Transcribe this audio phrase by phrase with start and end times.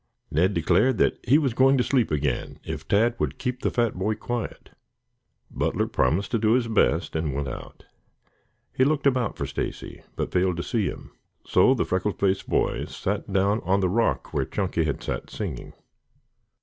[0.31, 3.93] Ned declared that he was going to sleep again if Tad would keep the fat
[3.93, 4.71] boy quiet.
[5.51, 7.85] Butler promised to do his best and went out.
[8.73, 11.11] He looked about for Stacy but failed to see him,
[11.45, 15.71] so the freckle faced boy sat down on the rock where Chunky had sat singing.